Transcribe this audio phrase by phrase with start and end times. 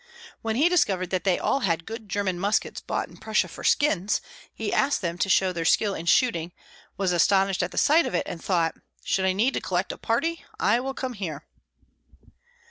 [0.41, 4.19] When he discovered that they all had good German muskets bought in Prussia for skins,
[4.51, 6.53] he asked them to show their skill in shooting,
[6.97, 10.43] was astonished at sight of it, and thought, "Should I need to collect a party,
[10.59, 11.45] I will come here."